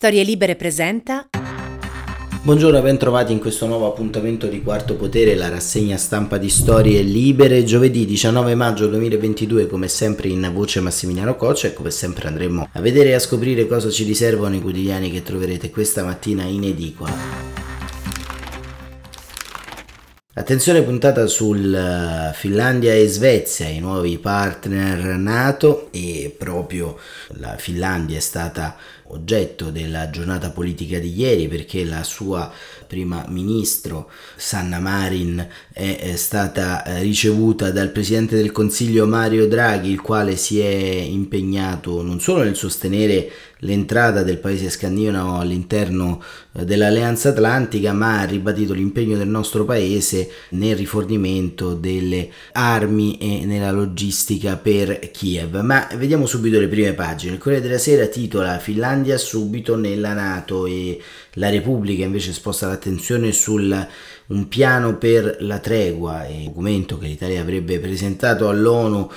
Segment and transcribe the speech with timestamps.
[0.00, 1.28] Storie Libere presenta.
[2.42, 7.02] Buongiorno e bentrovati in questo nuovo appuntamento di Quarto Potere, la rassegna stampa di Storie
[7.02, 7.64] Libere.
[7.64, 12.80] Giovedì 19 maggio 2022, come sempre in voce Massimiliano Coccia e come sempre andremo a
[12.80, 17.60] vedere e a scoprire cosa ci riservano i quotidiani che troverete questa mattina in edicola.
[20.32, 26.96] Attenzione puntata sul eh, Finlandia e Svezia, i nuovi partner NATO e proprio
[27.38, 28.74] la Finlandia è stata
[29.12, 32.50] oggetto della giornata politica di ieri perché la sua
[32.86, 40.00] prima ministro Sanna Marin è stata eh, ricevuta dal presidente del Consiglio Mario Draghi il
[40.00, 47.30] quale si è impegnato non solo nel sostenere l'entrata del paese scandinavo all'interno eh, dell'Alleanza
[47.30, 54.56] Atlantica, ma ha ribadito l'impegno del nostro paese nel rifornimento delle armi e nella logistica
[54.56, 55.60] per Kiev.
[55.60, 57.34] Ma vediamo subito le prime pagine.
[57.34, 61.00] Il Corriere della Sera titola Finlandia subito nella Nato e
[61.34, 63.88] la Repubblica invece sposta l'attenzione sul
[64.30, 69.10] un piano per la tregua, il documento che l'Italia avrebbe presentato all'ONU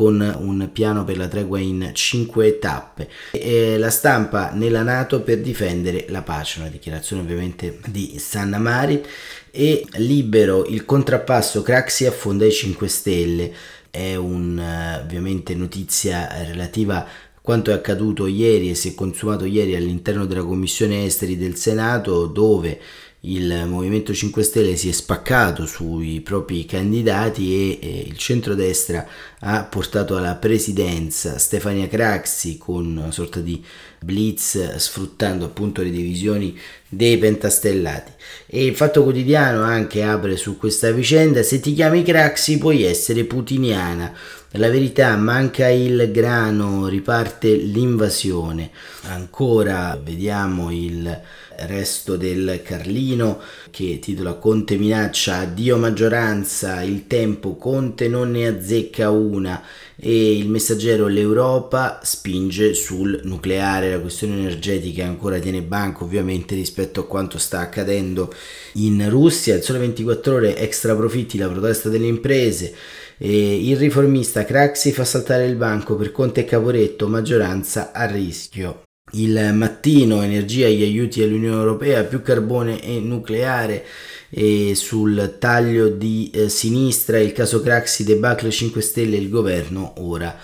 [0.00, 3.06] con un piano per la tregua in cinque tappe.
[3.32, 9.04] E la stampa nella Nato per difendere la pace, una dichiarazione ovviamente di Sanna Mari
[9.50, 13.52] e libero il contrappasso Craxi affonda i 5 Stelle.
[13.90, 14.58] È un,
[15.02, 17.06] ovviamente notizia relativa
[17.50, 22.26] quanto è accaduto ieri e si è consumato ieri all'interno della Commissione Esteri del Senato
[22.26, 22.78] dove
[23.22, 29.04] il Movimento 5 Stelle si è spaccato sui propri candidati e, il centrodestra
[29.40, 33.60] ha portato alla presidenza Stefania Craxi con una sorta di
[33.98, 36.56] blitz sfruttando appunto le divisioni
[36.88, 38.12] dei pentastellati.
[38.46, 41.42] E il Fatto Quotidiano anche apre su questa vicenda.
[41.42, 44.14] Se ti chiami Craxi puoi essere putiniana
[44.54, 48.70] la verità manca il grano riparte l'invasione.
[49.02, 51.20] Ancora vediamo il
[51.66, 53.40] resto del Carlino
[53.70, 59.62] che titola Conte minaccia addio maggioranza, il tempo Conte non ne azzecca una.
[60.02, 67.00] E il messaggero l'Europa spinge sul nucleare, la questione energetica ancora tiene banco ovviamente rispetto
[67.00, 68.32] a quanto sta accadendo
[68.74, 72.74] in Russia, il sole 24 ore extra profitti, la protesta delle imprese,
[73.22, 78.84] e il riformista Craxi fa saltare il banco per Conte e Caporetto, maggioranza a rischio.
[79.12, 83.84] Il mattino energia gli aiuti all'Unione Europea, più carbone e nucleare.
[84.30, 90.34] E sul taglio di eh, sinistra il caso Craxi debacle 5 Stelle il governo ora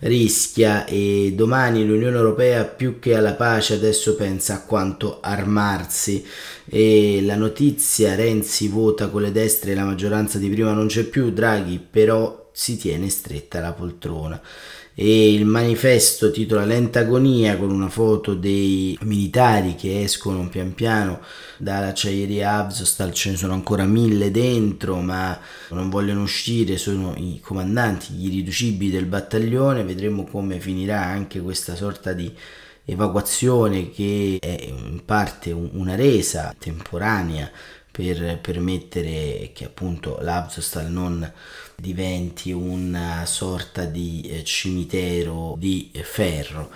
[0.00, 6.24] rischia e domani l'Unione Europea più che alla pace adesso pensa a quanto armarsi.
[6.64, 11.30] E la notizia Renzi vota con le destre la maggioranza di prima non c'è più
[11.30, 14.40] Draghi però si tiene stretta la poltrona
[14.98, 21.20] e il manifesto titola Lentagonia con una foto dei militari che escono pian piano
[21.58, 28.14] dall'acciaieria Avzostal, ce ne sono ancora mille dentro ma non vogliono uscire, sono i comandanti,
[28.14, 32.34] gli irriducibili del battaglione, vedremo come finirà anche questa sorta di
[32.86, 37.50] evacuazione che è in parte una resa temporanea
[37.90, 41.30] per permettere che appunto l'Abzostal non
[41.76, 46.70] diventi una sorta di eh, cimitero di ferro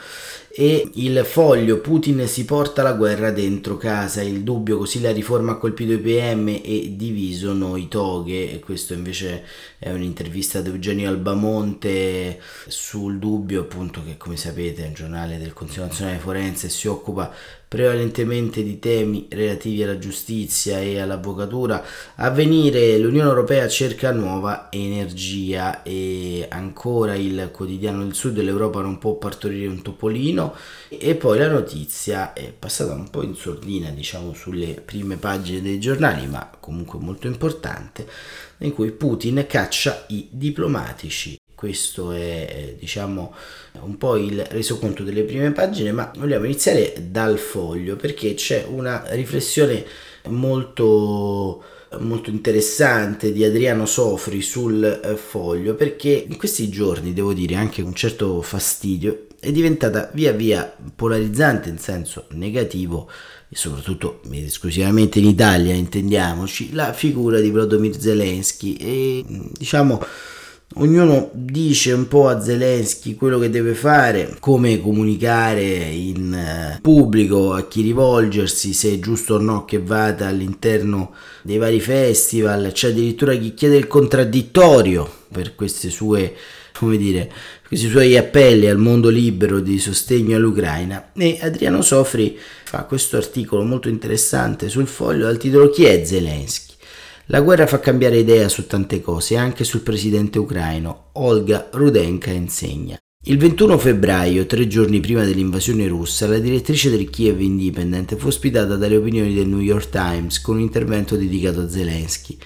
[0.52, 5.52] e il foglio Putin si porta la guerra dentro casa il dubbio così la riforma
[5.52, 9.44] ha colpito i PM e diviso noi toghe e questo invece
[9.78, 15.52] è un'intervista di Eugenio Albamonte sul dubbio appunto che come sapete è un giornale del
[15.52, 17.32] Consiglio Nazionale Forense si occupa
[17.70, 21.84] prevalentemente di temi relativi alla giustizia e all'avvocatura.
[22.16, 28.98] A venire l'Unione Europea cerca nuova energia e ancora il quotidiano del sud dell'Europa non
[28.98, 30.54] può partorire un topolino.
[30.88, 35.78] E poi la notizia è passata un po' in sordina diciamo sulle prime pagine dei
[35.78, 38.06] giornali ma comunque molto importante
[38.58, 41.38] in cui Putin caccia i diplomatici.
[41.54, 43.34] Questo è diciamo
[43.82, 49.04] un po' il resoconto delle prime pagine, ma vogliamo iniziare dal foglio perché c'è una
[49.08, 49.84] riflessione
[50.28, 51.62] molto
[51.98, 57.82] molto interessante di Adriano Sofri sul eh, foglio perché in questi giorni devo dire anche
[57.82, 63.08] un certo fastidio è diventata via via polarizzante in senso negativo
[63.48, 68.74] e soprattutto esclusivamente in Italia intendiamoci la figura di Vladimir Zelensky.
[68.74, 70.00] E diciamo
[70.74, 77.52] Ognuno dice un po' a Zelensky quello che deve fare, come comunicare in eh, pubblico,
[77.52, 81.12] a chi rivolgersi, se è giusto o no che vada all'interno
[81.42, 82.70] dei vari festival.
[82.70, 86.36] C'è addirittura chi chiede il contraddittorio per queste sue,
[86.72, 87.32] come dire,
[87.66, 93.64] questi suoi appelli al mondo libero di sostegno all'Ucraina e Adriano Sofri fa questo articolo
[93.64, 96.74] molto interessante sul foglio dal titolo Chi è Zelensky?
[97.32, 101.10] La guerra fa cambiare idea su tante cose, anche sul presidente ucraino.
[101.12, 102.98] Olga Rudenka insegna.
[103.26, 108.74] Il 21 febbraio, tre giorni prima dell'invasione russa, la direttrice del Kiev Independent fu ospitata
[108.74, 112.36] dalle opinioni del New York Times con un intervento dedicato a Zelensky.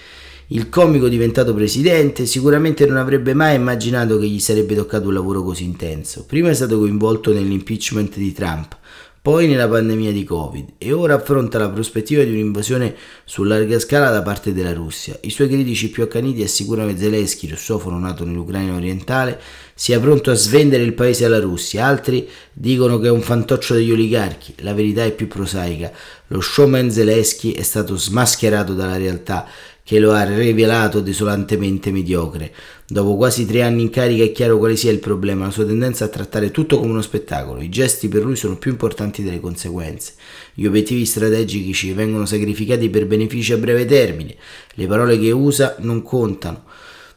[0.49, 5.41] Il comico diventato presidente sicuramente non avrebbe mai immaginato che gli sarebbe toccato un lavoro
[5.41, 6.25] così intenso.
[6.25, 8.77] Prima è stato coinvolto nell'impeachment di Trump,
[9.25, 14.11] poi nella pandemia di Covid e ora affronta la prospettiva di un'invasione su larga scala
[14.11, 15.17] da parte della Russia.
[15.21, 19.41] I suoi critici più accaniti assicurano che Zelensky, russofono nato nell'Ucraina orientale,
[19.73, 21.87] sia pronto a svendere il paese alla Russia.
[21.87, 24.53] Altri dicono che è un fantoccio degli oligarchi.
[24.57, 25.91] La verità è più prosaica.
[26.27, 29.47] Lo showman Zelensky è stato smascherato dalla realtà
[29.85, 32.53] che lo ha rivelato desolantemente mediocre.
[32.87, 36.05] Dopo quasi tre anni in carica è chiaro quale sia il problema, la sua tendenza
[36.05, 37.61] a trattare tutto come uno spettacolo.
[37.61, 40.13] I gesti per lui sono più importanti delle conseguenze.
[40.53, 44.35] Gli obiettivi strategici vengono sacrificati per benefici a breve termine.
[44.75, 46.63] Le parole che usa non contano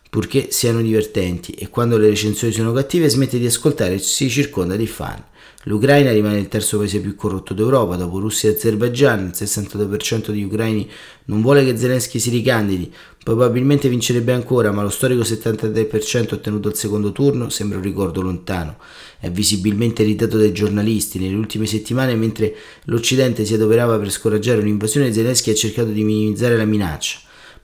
[0.09, 4.75] purché siano divertenti e quando le recensioni sono cattive smette di ascoltare e si circonda
[4.75, 5.23] di fan.
[5.65, 10.45] L'Ucraina rimane il terzo paese più corrotto d'Europa, dopo Russia e Azerbaijan, il 62% degli
[10.45, 10.89] ucraini
[11.25, 12.91] non vuole che Zelensky si ricandidi,
[13.25, 18.77] probabilmente vincerebbe ancora, ma lo storico 73% ottenuto al secondo turno sembra un ricordo lontano.
[19.19, 21.19] È visibilmente irritato dai giornalisti.
[21.19, 22.55] Nelle ultime settimane, mentre
[22.85, 27.19] l'Occidente si adoperava per scoraggiare un'invasione, Zelensky ha cercato di minimizzare la minaccia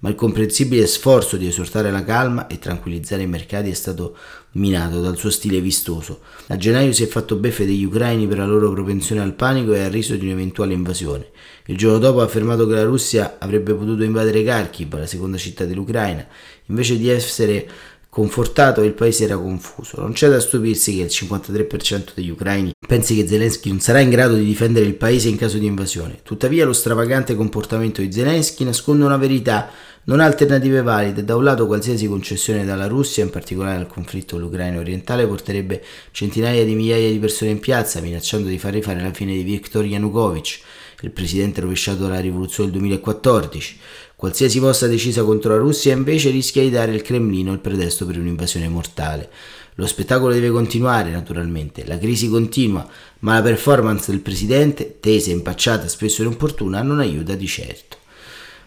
[0.04, 4.14] ma il comprensibile sforzo di esortare la calma e tranquillizzare i mercati è stato
[4.52, 6.20] minato dal suo stile vistoso.
[6.48, 9.80] A gennaio si è fatto beffe degli ucraini per la loro propensione al panico e
[9.80, 11.28] al riso di un'eventuale invasione.
[11.64, 15.64] Il giorno dopo ha affermato che la Russia avrebbe potuto invadere Kharkiv, la seconda città
[15.64, 16.26] dell'Ucraina,
[16.66, 17.66] invece di essere
[18.14, 20.00] confortato il paese era confuso.
[20.00, 24.10] Non c'è da stupirsi che il 53% degli ucraini pensi che Zelensky non sarà in
[24.10, 26.20] grado di difendere il paese in caso di invasione.
[26.22, 29.68] Tuttavia lo stravagante comportamento di Zelensky nasconde una verità
[30.04, 31.24] non ha alternative valide.
[31.24, 36.64] Da un lato qualsiasi concessione dalla Russia, in particolare al conflitto dell'Ucraina orientale, porterebbe centinaia
[36.64, 40.60] di migliaia di persone in piazza, minacciando di far rifare la fine di Viktor Yanukovych,
[41.00, 43.78] il presidente rovesciato dalla rivoluzione del 2014.
[44.16, 48.18] Qualsiasi mossa decisa contro la Russia invece rischia di dare al Cremlino il pretesto per
[48.18, 49.28] un'invasione mortale.
[49.76, 52.88] Lo spettacolo deve continuare, naturalmente, la crisi continua,
[53.20, 58.02] ma la performance del presidente, tesa, impacciata, spesso inopportuna, non aiuta di certo.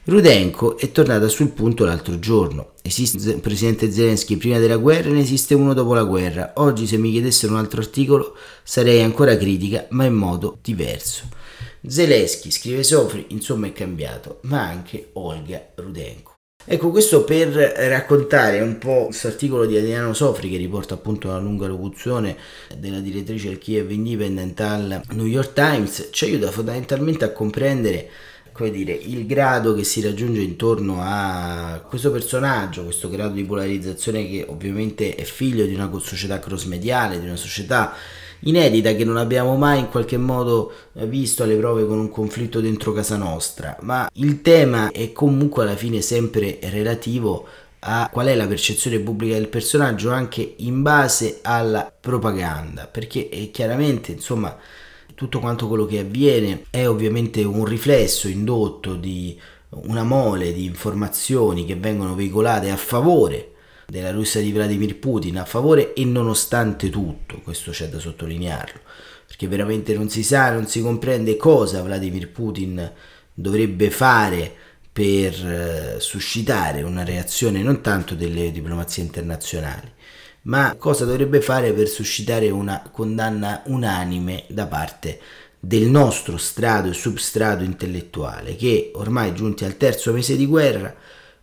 [0.07, 2.71] Rudenko è tornata sul punto l'altro giorno.
[2.81, 6.53] Esiste un presidente Zelensky prima della guerra e ne esiste uno dopo la guerra.
[6.55, 11.23] Oggi se mi chiedessero un altro articolo sarei ancora critica, ma in modo diverso.
[11.85, 16.35] Zelensky, scrive Sofri, insomma è cambiato, ma anche Olga Rudenko.
[16.69, 21.39] Ecco, questo per raccontare un po' questo articolo di Adriano Sofri che riporta appunto una
[21.39, 22.37] lunga locuzione
[22.77, 28.09] della direttrice del Kiev Independent al New York Times, ci aiuta fondamentalmente a comprendere
[28.57, 34.27] come dire, il grado che si raggiunge intorno a questo personaggio, questo grado di polarizzazione
[34.27, 37.93] che ovviamente è figlio di una società cross-mediale, di una società
[38.39, 42.93] inedita che non abbiamo mai in qualche modo visto alle prove con un conflitto dentro
[42.93, 47.47] casa nostra, ma il tema è comunque alla fine sempre relativo
[47.79, 54.13] a qual è la percezione pubblica del personaggio anche in base alla propaganda, perché chiaramente,
[54.13, 54.57] insomma,
[55.17, 59.35] tutto quanto quello che avviene è ovviamente un riflesso indotto di
[59.69, 63.53] una mole di informazioni che vengono veicolate a favore
[63.87, 68.79] della Russia di Vladimir Putin, a favore e nonostante tutto, questo c'è da sottolinearlo,
[69.25, 72.91] perché veramente non si sa, non si comprende cosa Vladimir Putin
[73.33, 74.53] dovrebbe fare
[74.93, 79.91] per eh, suscitare una reazione non tanto delle diplomazie internazionali,
[80.47, 85.19] ma cosa dovrebbe fare per suscitare una condanna unanime da parte
[85.59, 90.95] del nostro strato e substrato intellettuale che ormai giunti al terzo mese di guerra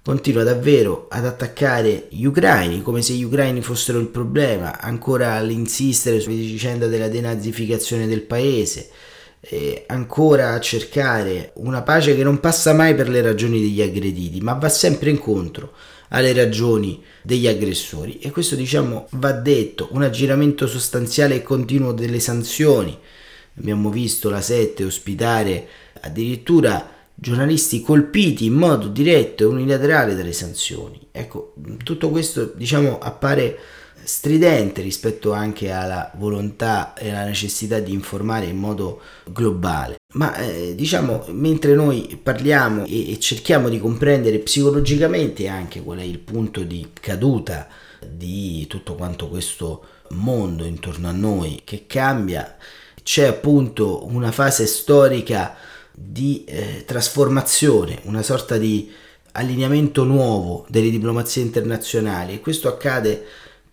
[0.03, 6.21] continua davvero ad attaccare gli ucraini come se gli ucraini fossero il problema, ancora all'insistere
[6.21, 8.91] sulla vicenda della denazificazione del paese,
[9.47, 14.41] eh, ancora a cercare una pace che non passa mai per le ragioni degli aggrediti,
[14.41, 15.73] ma va sempre incontro
[16.09, 22.21] alle ragioni degli aggressori e questo diciamo va detto, un aggiramento sostanziale e continuo delle
[22.21, 22.97] sanzioni.
[23.59, 25.69] Abbiamo visto la 7 ospitare
[26.01, 31.01] addirittura giornalisti colpiti in modo diretto e unilaterale dalle sanzioni.
[31.13, 33.59] Ecco, tutto questo diciamo appare
[34.05, 39.97] stridente rispetto anche alla volontà e alla necessità di informare in modo globale.
[40.15, 46.03] Ma eh, diciamo, mentre noi parliamo e, e cerchiamo di comprendere psicologicamente anche qual è
[46.03, 47.69] il punto di caduta
[48.07, 52.57] di tutto quanto questo mondo intorno a noi che cambia,
[53.03, 55.57] c'è appunto una fase storica
[55.93, 58.91] di eh, trasformazione, una sorta di
[59.33, 63.25] allineamento nuovo delle diplomazie internazionali e questo accade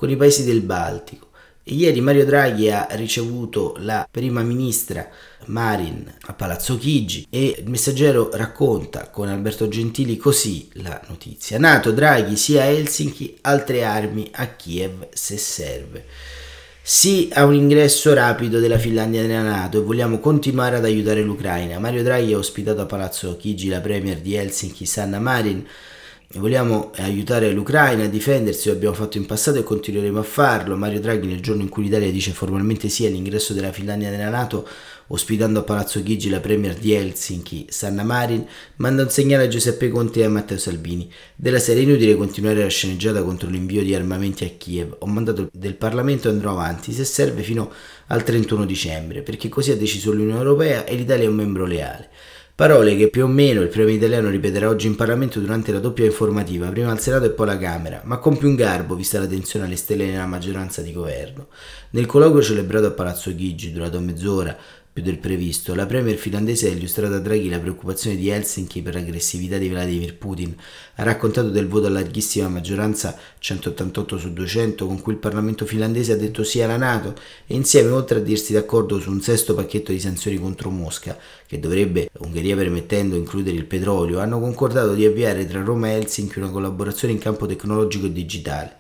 [0.01, 1.27] con i paesi del Baltico.
[1.63, 5.07] E ieri Mario Draghi ha ricevuto la prima ministra
[5.45, 11.59] Marin a Palazzo Chigi e il messaggero racconta con Alberto Gentili così la notizia.
[11.59, 16.05] Nato Draghi sia a Helsinki, altre armi a Kiev se serve.
[16.81, 21.77] Sì a un ingresso rapido della Finlandia nella Nato e vogliamo continuare ad aiutare l'Ucraina.
[21.77, 25.63] Mario Draghi ha ospitato a Palazzo Chigi la premier di Helsinki, Sanna Marin.
[26.35, 30.77] Vogliamo aiutare l'Ucraina a difendersi, lo abbiamo fatto in passato e continueremo a farlo.
[30.77, 34.65] Mario Draghi nel giorno in cui l'Italia dice formalmente sì all'ingresso della Finlandia nella Nato
[35.07, 38.45] ospitando a Palazzo Chigi la premier di Helsinki, Sanna Marin,
[38.77, 41.11] manda un segnale a Giuseppe Conte e a Matteo Salvini.
[41.35, 44.95] Della serie inutile continuare la sceneggiata contro l'invio di armamenti a Kiev.
[44.99, 47.71] Ho mandato del Parlamento e andrò avanti, se serve, fino
[48.07, 52.09] al 31 dicembre, perché così ha deciso l'Unione Europea e l'Italia è un membro leale.
[52.61, 56.05] Parole che più o meno il Premier italiano ripeterà oggi in Parlamento durante la doppia
[56.05, 59.65] informativa, prima al Senato e poi alla Camera, ma con più garbo vista la tensione
[59.65, 61.47] alle stelle nella maggioranza di governo.
[61.89, 64.55] Nel colloquio celebrato a Palazzo Chigi, durato mezz'ora,
[64.93, 65.73] più del previsto.
[65.73, 70.17] La premier finlandese ha illustrato a Draghi la preoccupazione di Helsinki per l'aggressività di Vladimir
[70.17, 70.53] Putin.
[70.95, 76.11] Ha raccontato del voto a larghissima maggioranza 188 su 200 con cui il Parlamento finlandese
[76.11, 77.15] ha detto sì alla Nato
[77.47, 81.17] e insieme oltre a dirsi d'accordo su un sesto pacchetto di sanzioni contro Mosca
[81.47, 86.39] che dovrebbe, Ungheria permettendo, includere il petrolio, hanno concordato di avviare tra Roma e Helsinki
[86.39, 88.79] una collaborazione in campo tecnologico e digitale.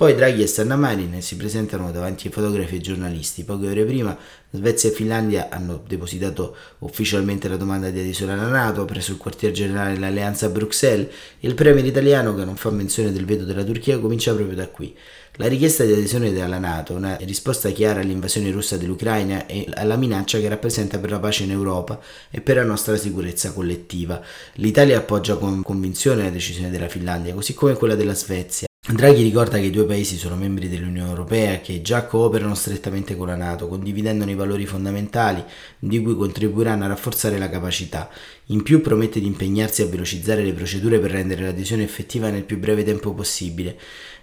[0.00, 3.44] Poi Draghi e Sanna Marin si presentano davanti ai fotografi e giornalisti.
[3.44, 4.16] Poche ore prima
[4.50, 9.52] Svezia e Finlandia hanno depositato ufficialmente la domanda di adesione alla Nato presso il quartier
[9.52, 11.08] generale dell'Alleanza a Bruxelles.
[11.40, 14.96] Il premier italiano, che non fa menzione del veto della Turchia, comincia proprio da qui.
[15.34, 20.38] La richiesta di adesione alla Nato, una risposta chiara all'invasione russa dell'Ucraina e alla minaccia
[20.38, 24.18] che rappresenta per la pace in Europa e per la nostra sicurezza collettiva.
[24.54, 28.68] L'Italia appoggia con convinzione la decisione della Finlandia, così come quella della Svezia.
[28.92, 33.16] Draghi ricorda che i due paesi sono membri dell'Unione Europea e che già cooperano strettamente
[33.16, 35.44] con la Nato, condividendone i valori fondamentali
[35.78, 38.10] di cui contribuiranno a rafforzare la capacità.
[38.46, 42.58] In più promette di impegnarsi a velocizzare le procedure per rendere l'adesione effettiva nel più
[42.58, 43.78] breve tempo possibile.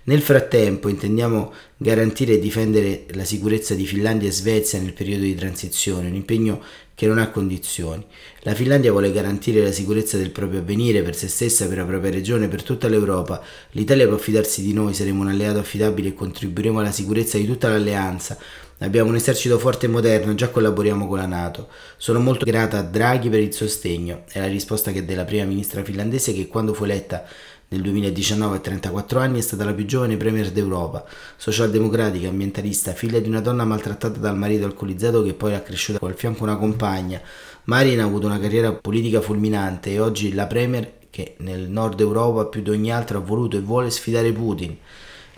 [0.07, 5.35] Nel frattempo intendiamo garantire e difendere la sicurezza di Finlandia e Svezia nel periodo di
[5.35, 6.63] transizione, un impegno
[6.95, 8.05] che non ha condizioni.
[8.43, 12.11] La Finlandia vuole garantire la sicurezza del proprio avvenire per se stessa, per la propria
[12.11, 13.43] regione, per tutta l'Europa.
[13.71, 17.67] L'Italia può fidarsi di noi, saremo un alleato affidabile e contribuiremo alla sicurezza di tutta
[17.67, 18.37] l'alleanza.
[18.79, 21.67] Abbiamo un esercito forte e moderno, già collaboriamo con la Nato.
[21.97, 24.23] Sono molto grata a Draghi per il sostegno.
[24.31, 27.25] È la risposta che della prima ministra finlandese che quando fu eletta
[27.69, 31.03] nel 2019 a 34 anni è stata la più giovane premier d'Europa,
[31.35, 36.15] socialdemocratica, ambientalista, figlia di una donna maltrattata dal marito alcolizzato che poi ha cresciuto al
[36.15, 37.21] fianco una compagna.
[37.65, 42.45] Marina ha avuto una carriera politica fulminante e oggi la premier che nel nord Europa
[42.45, 44.77] più di ogni altro ha voluto e vuole sfidare Putin.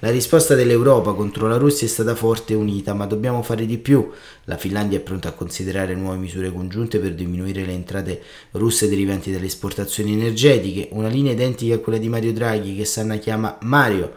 [0.02, 3.78] La risposta dell'Europa contro la Russia è stata forte e unita, ma dobbiamo fare di
[3.78, 4.10] più.
[4.46, 9.30] La Finlandia è pronta a considerare nuove misure congiunte per diminuire le entrate russe derivanti
[9.30, 14.14] dalle esportazioni energetiche, una linea identica a quella di Mario Draghi che Sanna chiama Mario.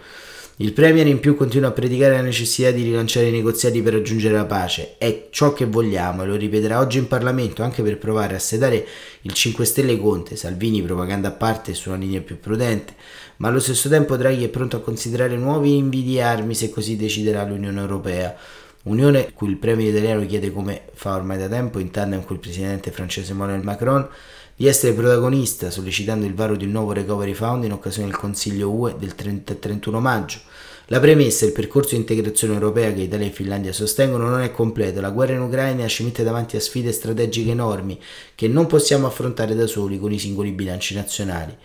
[0.56, 4.36] Il Premier in più continua a predicare la necessità di rilanciare i negoziati per raggiungere
[4.36, 4.96] la pace.
[4.98, 8.86] È ciò che vogliamo e lo ripeterà oggi in Parlamento anche per provare a sedare
[9.22, 12.94] il 5 Stelle Conte, Salvini propaganda a parte su una linea più prudente,
[13.36, 16.96] ma allo stesso tempo Draghi è pronto a considerare nuovi invii di armi se così
[16.96, 18.36] deciderà l'Unione Europea.
[18.84, 22.42] Unione cui il Premier italiano chiede come fa ormai da tempo in tandem con il
[22.42, 24.08] presidente francese Emmanuel Macron
[24.56, 28.70] di essere protagonista, sollecitando il varo di un nuovo Recovery Fund in occasione del Consiglio
[28.70, 30.40] UE del 30 31 maggio.
[30.86, 34.50] La premessa e il percorso di integrazione europea che Italia e Finlandia sostengono non è
[34.50, 35.00] completo.
[35.00, 37.98] La guerra in Ucraina ci mette davanti a sfide strategiche enormi
[38.34, 41.56] che non possiamo affrontare da soli con i singoli bilanci nazionali.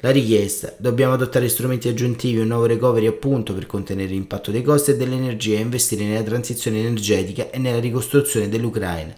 [0.00, 4.92] La richiesta, dobbiamo adottare strumenti aggiuntivi, un nuovo recovery appunto per contenere l'impatto dei costi
[4.92, 9.12] e dell'energia e investire nella transizione energetica e nella ricostruzione dell'Ucraina.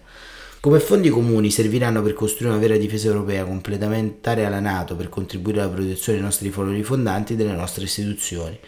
[0.59, 5.61] Come fondi comuni serviranno per costruire una vera difesa europea complementare alla Nato per contribuire
[5.61, 8.59] alla protezione dei nostri valori fondanti e delle nostre istituzioni.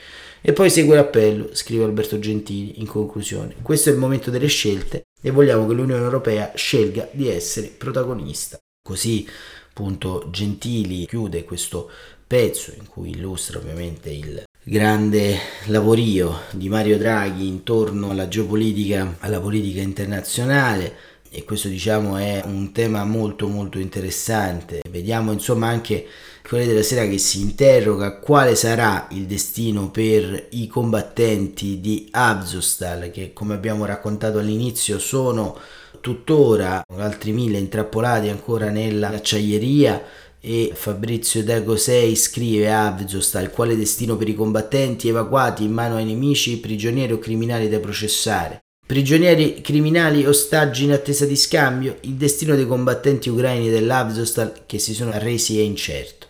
[0.42, 3.56] E poi segue l'appello, scrive Alberto Gentili in conclusione.
[3.64, 8.60] Questo è il momento delle scelte e vogliamo che l'Unione Europea scelga di essere protagonista.
[8.84, 9.26] Così
[9.74, 11.90] appunto Gentili chiude questo
[12.28, 19.40] pezzo in cui illustra ovviamente il grande lavorio di Mario Draghi intorno alla geopolitica, alla
[19.40, 20.96] politica internazionale
[21.32, 24.82] e questo diciamo è un tema molto molto interessante.
[24.88, 26.06] Vediamo insomma anche
[26.44, 33.10] Corriere della Sera che si interroga quale sarà il destino per i combattenti di Abzostal
[33.10, 35.58] che come abbiamo raccontato all'inizio sono
[36.04, 40.04] tuttora altri mille intrappolati ancora nella acciaieria
[40.42, 45.96] e Fabrizio Dago 6 scrive a Avzostal quale destino per i combattenti evacuati in mano
[45.96, 48.60] ai nemici, prigionieri o criminali da processare.
[48.86, 54.94] Prigionieri criminali ostaggi in attesa di scambio, il destino dei combattenti ucraini dell'Avzostal che si
[54.94, 56.28] sono arresi è incerto.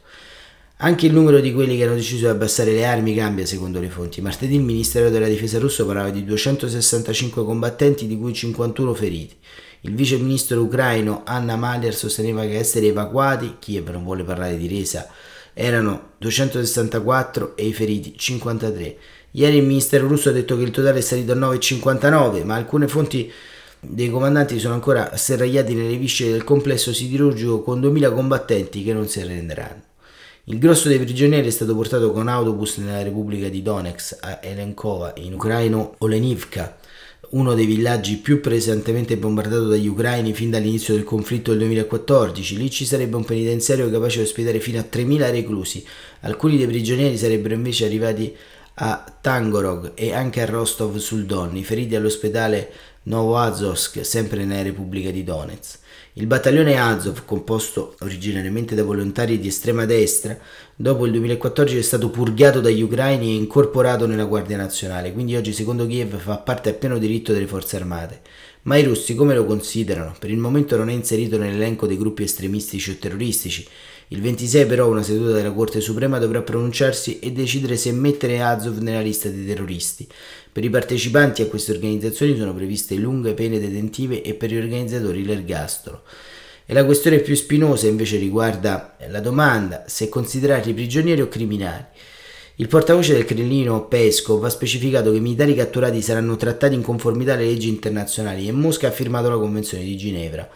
[0.77, 3.89] Anche il numero di quelli che hanno deciso di abbassare le armi cambia secondo le
[3.89, 4.21] fonti.
[4.21, 9.35] Martedì il Ministero della Difesa russo parlava di 265 combattenti, di cui 51 feriti.
[9.85, 14.69] Il vice ministro ucraino Anna Maliar sosteneva che essere evacuati, Kiev non vuole parlare di
[14.69, 15.09] resa,
[15.53, 18.97] erano 264 e i feriti 53.
[19.31, 22.87] Ieri il ministero russo ha detto che il totale è salito a 9,59, ma alcune
[22.87, 23.29] fonti
[23.81, 29.09] dei comandanti sono ancora serragliati nelle viscere del complesso siderurgico con 2000 combattenti che non
[29.09, 29.81] si arrenderanno.
[30.45, 35.11] Il grosso dei prigionieri è stato portato con autobus nella Repubblica di Donetsk a Elenkova,
[35.17, 36.77] in ucraino Olenivka,
[37.33, 42.57] uno dei villaggi più pesantemente bombardato dagli ucraini fin dall'inizio del conflitto del 2014.
[42.57, 45.83] Lì ci sarebbe un penitenziario capace di ospitare fino a 3.000 reclusi.
[46.21, 48.35] Alcuni dei prigionieri sarebbero invece arrivati
[48.75, 52.71] a Tangorog e anche a Rostov sul Don, i feriti all'ospedale
[53.03, 55.79] Novoazovsk, sempre nella Repubblica di Donetsk.
[56.13, 60.37] Il battaglione Azov, composto originariamente da volontari di estrema destra,
[60.75, 65.53] dopo il 2014 è stato purgato dagli ucraini e incorporato nella Guardia Nazionale, quindi oggi
[65.53, 68.21] secondo Kiev fa parte a pieno diritto delle forze armate.
[68.63, 70.15] Ma i russi come lo considerano?
[70.17, 73.67] Per il momento non è inserito nell'elenco dei gruppi estremistici o terroristici.
[74.13, 78.77] Il 26 però una seduta della Corte Suprema dovrà pronunciarsi e decidere se mettere Azov
[78.77, 80.07] nella lista dei terroristi.
[80.51, 85.25] Per i partecipanti a queste organizzazioni sono previste lunghe pene detentive e per gli organizzatori
[85.25, 86.03] l'ergastolo.
[86.67, 91.85] E la questione più spinosa invece riguarda la domanda se considerarli prigionieri o criminali.
[92.57, 97.33] Il portavoce del Cremlino Peskov ha specificato che i militari catturati saranno trattati in conformità
[97.33, 100.47] alle leggi internazionali e Mosca ha firmato la Convenzione di Ginevra.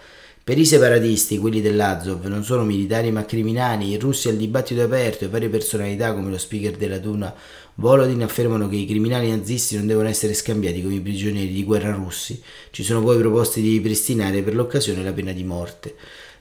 [0.47, 4.85] Per i separatisti, quelli dell'Azov, non sono militari ma criminali, in Russia il dibattito è
[4.85, 7.35] aperto e varie personalità come lo speaker della Duna
[7.75, 11.91] Volodin affermano che i criminali nazisti non devono essere scambiati come i prigionieri di guerra
[11.91, 12.41] russi.
[12.71, 15.95] Ci sono poi proposte di ripristinare per l'occasione la pena di morte.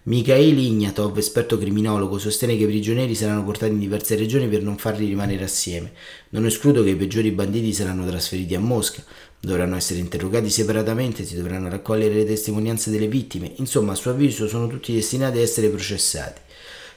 [0.04, 4.78] Mikhail Ignatov, esperto criminologo, sostiene che i prigionieri saranno portati in diverse regioni per non
[4.78, 5.90] farli rimanere assieme.
[6.28, 9.02] Non escludo che i peggiori banditi saranno trasferiti a Mosca.
[9.46, 13.52] Dovranno essere interrogati separatamente, si dovranno raccogliere le testimonianze delle vittime.
[13.58, 16.40] Insomma, a suo avviso sono tutti destinati a essere processati.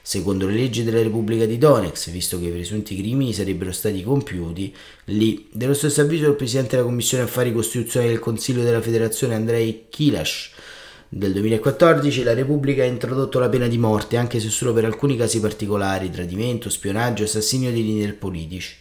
[0.02, 4.74] Secondo le leggi della Repubblica di Donetsk, visto che i presunti crimini sarebbero stati compiuti
[5.04, 9.84] lì, dello stesso avviso il presidente della Commissione Affari Costituzionali del Consiglio della Federazione Andrei
[9.88, 10.50] Kilash
[11.12, 15.16] del 2014 la Repubblica ha introdotto la pena di morte, anche se solo per alcuni
[15.16, 18.76] casi particolari, tradimento, spionaggio, assassinio di leader politici.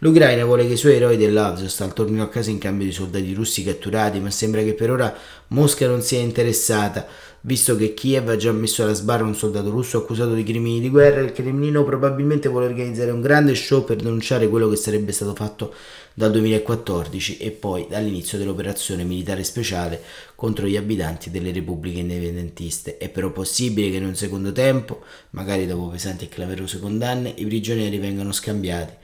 [0.00, 3.64] L'Ucraina vuole che i suoi eroi dell'Azovstal tornino a casa in cambio di soldati russi
[3.64, 5.12] catturati, ma sembra che per ora
[5.48, 7.06] Mosca non sia interessata
[7.40, 10.90] Visto che Kiev ha già messo alla sbarra un soldato russo accusato di crimini di
[10.90, 15.36] guerra, il Cremlino probabilmente vuole organizzare un grande show per denunciare quello che sarebbe stato
[15.36, 15.72] fatto
[16.14, 20.02] dal 2014 e poi dall'inizio dell'operazione militare speciale
[20.34, 22.96] contro gli abitanti delle repubbliche indipendentiste.
[22.98, 27.46] È però possibile che in un secondo tempo, magari dopo pesanti e clamorose condanne, i
[27.46, 28.94] prigionieri vengano scambiati,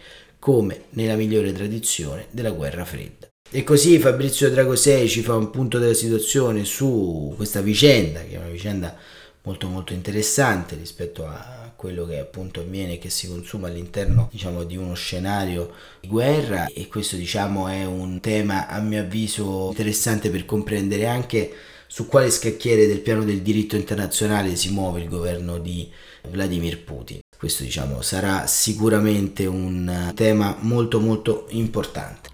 [0.45, 3.27] come nella migliore tradizione della guerra fredda.
[3.51, 8.37] E così Fabrizio Dragosei ci fa un punto della situazione su questa vicenda, che è
[8.37, 8.95] una vicenda
[9.45, 14.65] molto molto interessante rispetto a quello che appunto avviene e che si consuma all'interno diciamo
[14.65, 20.29] di uno scenario di guerra e questo diciamo è un tema a mio avviso interessante
[20.29, 21.53] per comprendere anche
[21.87, 25.91] su quale scacchiere del piano del diritto internazionale si muove il governo di
[26.29, 27.21] Vladimir Putin.
[27.45, 32.31] Questo diciamo sarà sicuramente un tema molto molto importante.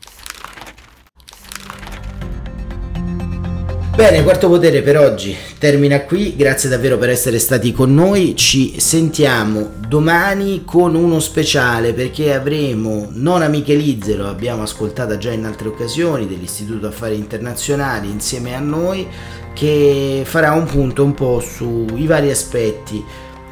[3.97, 8.79] Bene, quarto potere per oggi termina qui, grazie davvero per essere stati con noi, ci
[8.79, 15.67] sentiamo domani con uno speciale perché avremo Nona Michelizze, lo abbiamo ascoltata già in altre
[15.67, 19.09] occasioni, dell'Istituto Affari Internazionali insieme a noi,
[19.55, 23.05] che farà un punto un po' sui vari aspetti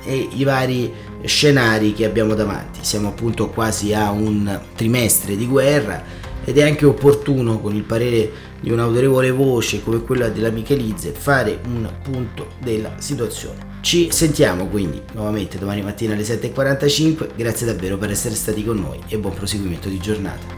[0.05, 2.81] e i vari scenari che abbiamo davanti.
[2.83, 6.03] Siamo appunto quasi a un trimestre di guerra
[6.45, 11.61] ed è anche opportuno con il parere di un'autorevole voce come quella della Michelizze fare
[11.67, 13.77] un punto della situazione.
[13.81, 18.99] Ci sentiamo quindi nuovamente domani mattina alle 7.45, grazie davvero per essere stati con noi
[19.09, 20.58] e buon proseguimento di giornata.